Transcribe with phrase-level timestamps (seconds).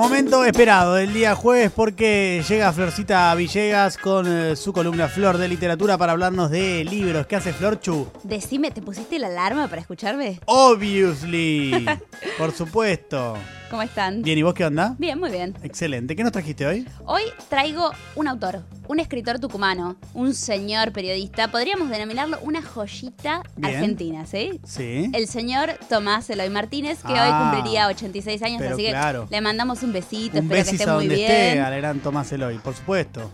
[0.00, 5.46] Momento esperado del día jueves porque llega Florcita Villegas con eh, su columna Flor de
[5.46, 7.26] Literatura para hablarnos de libros.
[7.26, 8.08] ¿Qué hace Flor Chu?
[8.22, 10.40] Decime, ¿te pusiste la alarma para escucharme?
[10.46, 11.84] Obviously.
[12.38, 13.36] Por supuesto.
[13.70, 14.22] ¿Cómo están?
[14.22, 14.96] Bien, ¿y vos qué onda?
[14.98, 15.54] Bien, muy bien.
[15.62, 16.16] Excelente.
[16.16, 16.88] ¿Qué nos trajiste hoy?
[17.06, 23.76] Hoy traigo un autor, un escritor tucumano, un señor periodista, podríamos denominarlo una joyita Bien.
[23.76, 24.60] argentina, ¿sí?
[24.64, 25.08] Sí.
[25.14, 29.28] El señor Tomás Eloy Martínez, que Ah, hoy cumpliría 86 años, pero así que claro.
[29.30, 31.30] le mandamos un besito, Un espero que esté a muy donde bien.
[31.30, 33.30] esté al gran Tomás Eloy, por supuesto.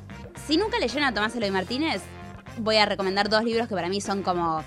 [0.47, 2.03] Si nunca leyeron a Tomás Eloy Martínez,
[2.59, 4.63] voy a recomendar dos libros que para mí son como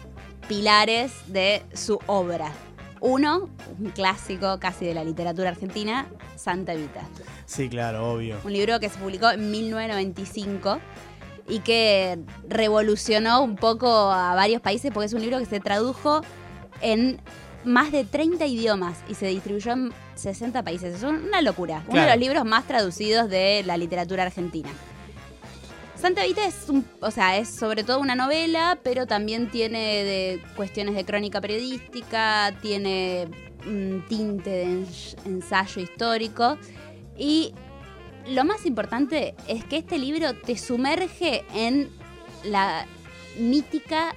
[0.48, 2.52] pilares de su obra.
[3.02, 3.50] Uno,
[3.80, 7.02] un clásico casi de la literatura argentina, Santa Evita.
[7.46, 8.38] Sí, claro, obvio.
[8.44, 10.80] Un libro que se publicó en 1995
[11.48, 16.22] y que revolucionó un poco a varios países porque es un libro que se tradujo
[16.82, 17.20] en
[17.66, 20.96] más de 30 idiomas y se distribuyó en 60 países.
[20.96, 21.84] Es una locura.
[21.88, 24.70] Uno de los libros más traducidos de la literatura argentina.
[26.00, 30.42] Santa Evita es, un- o sea, es sobre todo una novela, pero también tiene de
[30.56, 33.28] cuestiones de crónica periodística, tiene
[33.66, 36.58] un tinte de ens- ensayo histórico
[37.18, 37.54] y
[38.30, 41.90] lo más importante es que este libro te sumerge en
[42.46, 42.86] la
[43.38, 44.16] mítica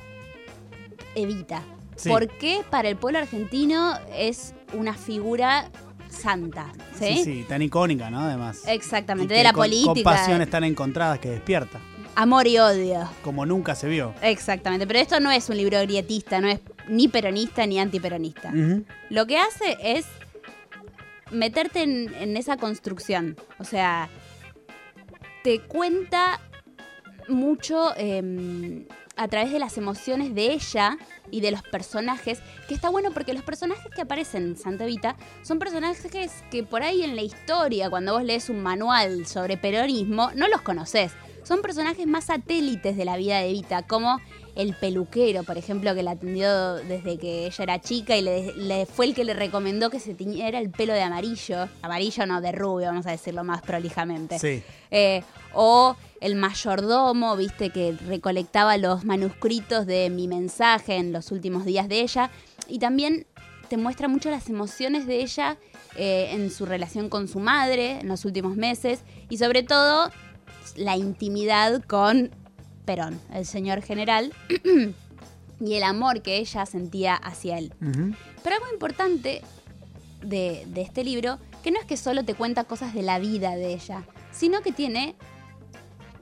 [1.17, 1.63] Evita.
[1.97, 2.09] Sí.
[2.09, 5.71] ¿Por qué para el pueblo argentino es una figura
[6.13, 6.73] santa?
[6.99, 7.17] ¿sí?
[7.17, 8.21] Sí, sí, tan icónica, ¿no?
[8.21, 8.63] Además.
[8.67, 9.93] Exactamente, Y de la con- política.
[9.95, 11.79] Con pasiones tan encontradas que despierta,
[12.15, 13.09] Amor y odio.
[13.23, 14.15] como nunca se vio.
[14.23, 18.49] Exactamente, pero esto no es un libro grietista, no es ni peronista ni antiperonista.
[18.51, 18.85] Ujú.
[19.11, 20.07] Lo que hace es
[21.31, 23.37] meterte en, en esa construcción.
[23.59, 24.09] O sea,
[25.43, 26.39] te cuenta
[27.29, 30.97] mucho eh, a través de las emociones de ella
[31.31, 35.17] y de los personajes, que está bueno porque los personajes que aparecen en Santa Evita
[35.43, 40.31] son personajes que por ahí en la historia, cuando vos lees un manual sobre peronismo,
[40.35, 41.13] no los conoces.
[41.45, 44.20] Son personajes más satélites de la vida de Evita, como
[44.55, 48.86] el peluquero, por ejemplo, que la atendió desde que ella era chica y le, le-
[48.86, 51.69] fue el que le recomendó que se tiñera el pelo de amarillo.
[51.80, 54.39] Amarillo no, de rubio, vamos a decirlo más prolijamente.
[54.39, 54.63] Sí.
[54.91, 55.23] Eh,
[55.55, 61.89] o el mayordomo, viste, que recolectaba los manuscritos de mi mensaje en los últimos días
[61.89, 62.30] de ella.
[62.69, 63.27] Y también
[63.69, 65.57] te muestra mucho las emociones de ella
[65.97, 69.01] eh, en su relación con su madre en los últimos meses.
[69.30, 70.11] Y sobre todo,
[70.77, 72.31] la intimidad con
[72.85, 74.33] Perón, el señor general.
[75.61, 77.73] y el amor que ella sentía hacia él.
[77.81, 79.43] Pero algo importante
[80.21, 83.55] de, de este libro, que no es que solo te cuenta cosas de la vida
[83.55, 84.03] de ella,
[84.33, 85.15] sino que tiene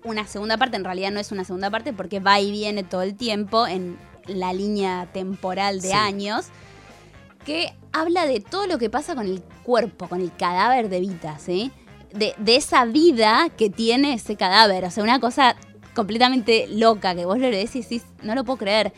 [0.04, 3.00] una segunda parte, en realidad no es una segunda parte porque va y viene todo
[3.02, 3.96] el tiempo en
[4.26, 5.94] la línea temporal de Sí.
[5.94, 6.46] años,
[7.46, 11.38] que habla de todo lo que pasa con el cuerpo, con el cadáver de Vita,
[11.38, 11.72] ¿sí?
[12.12, 15.56] De, esa vida que tiene ese cadáver, o sea, una cosa
[15.94, 18.92] completamente loca, que vos lo lees y decís, no lo puedo creer.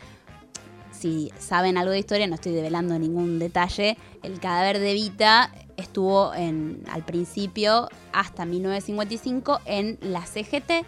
[0.91, 6.33] Si saben algo de historia, no estoy develando ningún detalle, el cadáver de Vita estuvo
[6.33, 10.85] en, al principio hasta 1955 en la CGT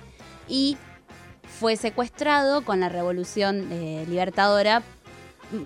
[0.47, 0.77] y
[1.59, 4.83] fue secuestrado con la revolución eh, libertadora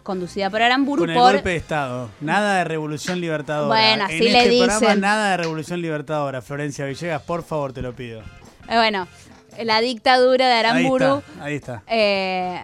[0.03, 2.09] conducida por Aramburu Con el por golpe de Estado.
[2.21, 3.67] Nada de revolución libertadora.
[3.67, 4.99] Bueno, en así le este programa, dicen.
[5.01, 6.41] nada de revolución libertadora.
[6.41, 8.21] Florencia Villegas, por favor, te lo pido.
[8.21, 9.07] eh, bueno,
[9.63, 11.83] la dictadura de Ahí Aramburu está, ahí está.
[11.87, 12.61] eh,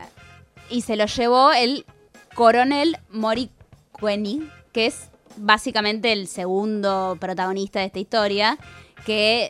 [0.69, 1.85] y se lo llevó el
[2.33, 3.49] coronel Mori
[3.91, 8.57] Cueni, que es básicamente el segundo protagonista de esta historia,
[9.05, 9.49] que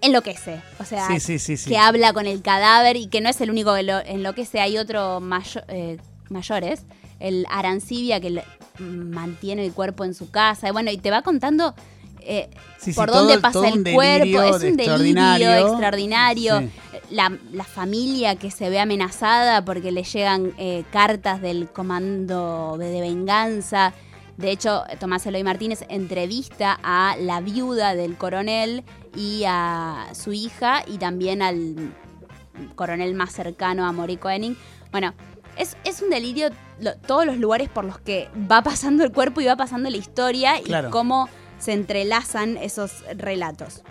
[0.00, 0.60] enloquece.
[0.80, 3.50] O sea, Sí, sí, sí, que habla con el cadáver y que no es el
[3.50, 5.98] único que lo enloquece, hay otro mayo- eh,
[6.30, 6.84] mayores,
[7.20, 8.44] el Arancibia que le-
[8.80, 11.74] mantiene el cuerpo en su casa, y bueno, y te va contando
[12.20, 16.60] eh, Sí, sí, por todo- dónde pasa todo el cuerpo, es un delirio extraordinario.
[16.60, 16.68] Sí.
[17.10, 22.88] La, la familia que se ve amenazada porque le llegan eh, cartas del comando de,
[22.90, 23.94] de venganza.
[24.36, 28.84] De hecho, Tomás Eloy Martínez entrevista a la viuda del coronel
[29.16, 31.92] y a su hija y también al
[32.74, 34.56] coronel más cercano a Morico Henning.
[34.92, 35.14] Bueno,
[35.58, 36.48] es, es un delirio
[36.80, 39.96] lo- todos los lugares por los que va pasando el cuerpo y va pasando la
[39.96, 40.88] historia Claro.
[40.88, 41.28] y cómo
[41.58, 43.82] se entrelazan esos relatos.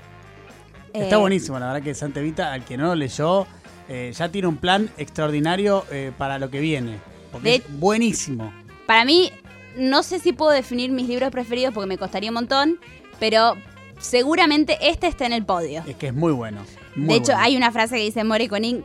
[0.93, 3.45] Está Eh, buenísimo, la verdad que Santa Evita, al que no lo leyó,
[3.89, 6.97] eh, ya tiene un plan extraordinario eh, para lo que viene.
[7.31, 8.53] Porque De- es buenísimo.
[8.85, 9.31] Para mí,
[9.77, 12.79] no sé si puedo definir mis libros preferidos porque me costaría un montón,
[13.19, 13.55] pero
[13.99, 15.83] seguramente este está en el podio.
[15.87, 16.61] Es que es muy bueno.
[16.95, 17.41] muy de hecho, bueno.
[17.41, 18.83] hay una frase que dice Mori Conin,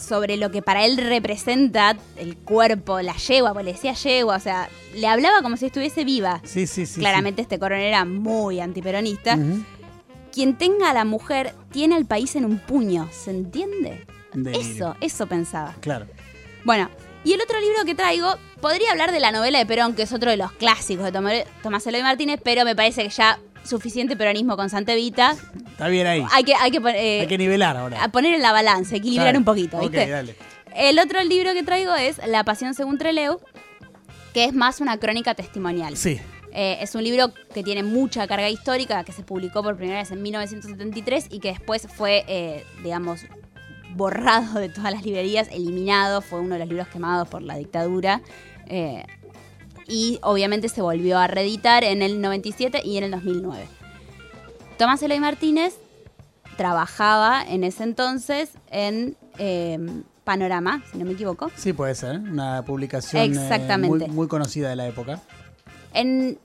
[0.00, 4.40] sobre lo que para él representa el cuerpo, la yegua, porque le decía yegua, o
[4.40, 6.40] sea, le hablaba como si estuviese viva.
[6.44, 7.00] Sí, sí, sí.
[7.00, 9.38] Claramente este coronel era muy antiperonista.
[10.32, 14.06] Quien tenga a la mujer tiene al país en un puño, ¿se entiende?
[14.32, 14.60] Delirio.
[14.60, 15.74] Eso, eso pensaba.
[15.80, 16.06] Claro.
[16.64, 16.88] Bueno,
[17.24, 20.12] y el otro libro que traigo, podría hablar de la novela de Perón, que es
[20.12, 24.16] otro de los clásicos de Tomé- Tomás Eloy Martínez, pero me parece que ya suficiente
[24.16, 25.36] peronismo con Santa Evita.
[25.70, 26.24] Está bien ahí.
[26.32, 28.02] Hay que, hay que, pon- eh, Hay que nivelar ahora.
[28.02, 29.78] a poner en la balanza, equilibrar un poquito.
[30.74, 33.40] El otro libro que traigo es La Pasión según Treleu,
[34.32, 35.96] que es más una crónica testimonial.
[35.96, 36.20] Sí.
[36.52, 40.10] Eh, es un libro que tiene mucha carga histórica, que se publicó por primera vez
[40.10, 43.20] en 1973 y que después fue, eh, digamos,
[43.94, 48.20] borrado de todas las librerías, eliminado, fue uno de los libros quemados por la dictadura.
[48.66, 49.04] eh,
[49.90, 53.66] y obviamente se volvió a reeditar en el 97 y en el 2009.
[54.78, 55.74] Tomás Eloy Martínez
[56.56, 59.78] trabajaba en ese entonces en eh,
[60.24, 61.50] Panorama, si no me equivoco.
[61.56, 62.18] Sí, puede ser.
[62.20, 64.06] Una publicación eh, Exactamente.
[64.06, 65.20] muy, muy conocida de la época.
[65.92, 66.38] En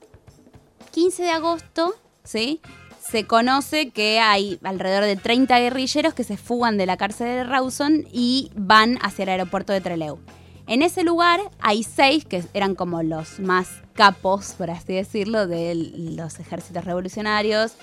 [0.90, 1.94] 15 de agosto,
[2.24, 2.60] ¿sí?
[3.00, 7.44] Se conoce que hay alrededor de 30 guerrilleros que se fugan de la cárcel de
[7.44, 10.18] Rawson y van hacia el aeropuerto de Trelew.
[10.68, 15.74] En ese lugar hay seis que eran como los más capos, por así decirlo, de
[16.16, 17.74] los ejércitos revolucionarios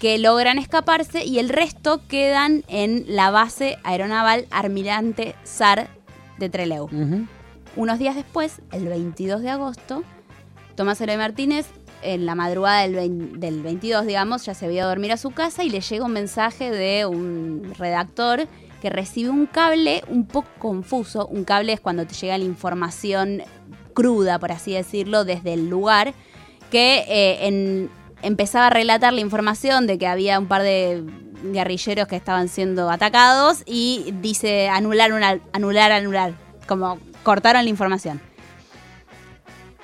[0.00, 5.88] que logran escaparse y el resto quedan en la base aeronaval Almirante Sar
[6.38, 6.88] de Trelew.
[7.76, 10.02] Unos días después, el 22 de agosto,
[10.74, 11.66] Tomás Eloy Martínez,
[12.02, 15.70] en la madrugada del 22, digamos, ya se había a dormir a su casa y
[15.70, 18.48] le llega un mensaje de un redactor
[18.80, 21.26] que recibe un cable un poco confuso.
[21.26, 23.42] Un cable es cuando te llega la información
[23.94, 26.12] cruda, por así decirlo, desde el lugar,
[26.70, 27.88] que eh,
[28.22, 31.02] empezaba a relatar la información de que había un par de
[31.44, 36.34] guerrilleros que estaban siendo atacados y dice anular, una- anular, anular,
[36.66, 38.20] como cortaron la información.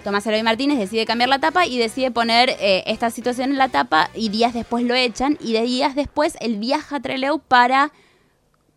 [0.04, 3.68] Tomás Eloy Martínez decide cambiar la tapa y decide poner eh, esta situación en la
[3.68, 7.92] tapa y días después lo echan y de días después él viaja a Trelew para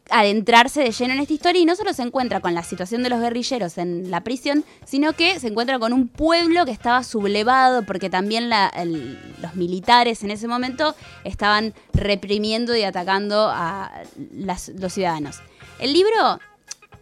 [0.09, 3.09] adentrarse de lleno en esta historia y no solo se encuentra con la situación de
[3.09, 7.83] los guerrilleros en la prisión, sino que se encuentra con un pueblo que estaba sublevado
[7.83, 13.91] porque también los militares en ese momento estaban reprimiendo y atacando a
[14.31, 15.39] los ciudadanos.
[15.79, 16.39] El libro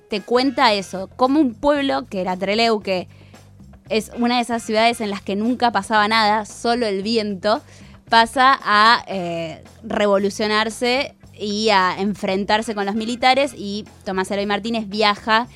[0.10, 3.08] te cuenta eso, como un pueblo que era Trelew, que
[3.90, 7.62] es una de esas ciudades en las que nunca pasaba nada, solo el viento,
[8.10, 15.48] pasa a eh, revolucionarse y a enfrentarse con los militares y Tomás Eloy Martínez viaja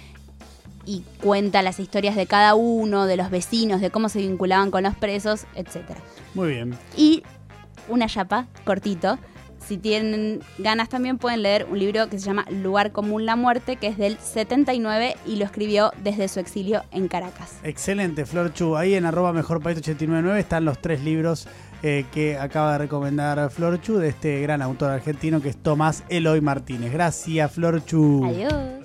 [0.85, 4.83] y cuenta las historias de cada uno, de los vecinos, de cómo se vinculaban con
[4.83, 5.97] los presos, etc.
[6.33, 6.77] Muy bien.
[6.95, 7.23] Y
[7.89, 9.19] una chapa, cortito.
[9.67, 13.75] Si tienen ganas también pueden leer un libro que se llama Lugar Común La Muerte,
[13.75, 17.59] que es del 79 y lo escribió desde su exilio en Caracas.
[17.63, 18.77] Excelente, Flor Chu.
[18.77, 21.49] Ahí en arroba mejor país 899 están los tres libros
[21.83, 26.05] eh, que acaba de recomendar Flor Chu de este gran autor argentino que es Tomás
[26.07, 26.93] Eloy Martínez.
[26.93, 28.25] Gracias, Flor Chu.
[28.25, 28.77] Adiós.